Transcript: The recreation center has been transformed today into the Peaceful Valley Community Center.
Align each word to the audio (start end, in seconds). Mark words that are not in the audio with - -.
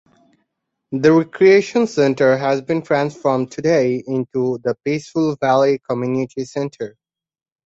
The 0.93 1.13
recreation 1.13 1.85
center 1.85 2.35
has 2.35 2.59
been 2.63 2.81
transformed 2.81 3.51
today 3.51 4.03
into 4.07 4.57
the 4.63 4.75
Peaceful 4.83 5.35
Valley 5.35 5.77
Community 5.87 6.43
Center. 6.43 6.97